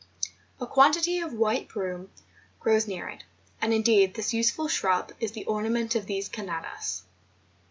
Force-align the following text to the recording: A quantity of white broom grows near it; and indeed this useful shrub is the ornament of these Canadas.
A 0.59 0.65
quantity 0.65 1.19
of 1.19 1.31
white 1.31 1.69
broom 1.69 2.09
grows 2.59 2.87
near 2.87 3.07
it; 3.07 3.23
and 3.61 3.71
indeed 3.71 4.15
this 4.15 4.33
useful 4.33 4.67
shrub 4.67 5.13
is 5.19 5.33
the 5.33 5.45
ornament 5.45 5.93
of 5.93 6.07
these 6.07 6.27
Canadas. 6.27 7.03